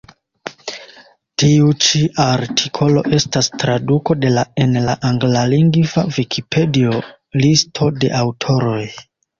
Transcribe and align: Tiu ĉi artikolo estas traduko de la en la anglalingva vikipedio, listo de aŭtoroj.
Tiu 1.43 1.69
ĉi 1.87 2.01
artikolo 2.23 3.05
estas 3.19 3.51
traduko 3.65 4.19
de 4.25 4.33
la 4.39 4.47
en 4.65 4.77
la 4.89 4.99
anglalingva 5.13 6.09
vikipedio, 6.19 7.01
listo 7.45 7.95
de 8.03 8.15
aŭtoroj. 8.25 8.85